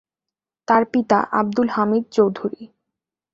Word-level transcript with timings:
তার 0.67 0.83
পিতা 0.85 1.17
আব্দুল 1.31 1.67
হামিদ 1.69 2.03
চৌধুরী। 2.11 2.61